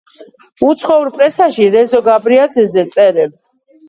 [0.69, 3.37] უცხოურ პრესაში რეზო გაბრიაძეზე წერენ: